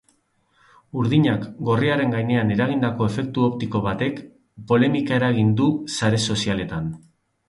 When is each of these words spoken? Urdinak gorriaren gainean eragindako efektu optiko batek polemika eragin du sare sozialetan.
Urdinak 1.01 1.43
gorriaren 1.67 2.15
gainean 2.15 2.53
eragindako 2.55 3.09
efektu 3.11 3.43
optiko 3.49 3.81
batek 3.89 4.21
polemika 4.73 5.17
eragin 5.19 5.53
du 5.61 5.69
sare 5.99 6.21
sozialetan. 6.29 6.89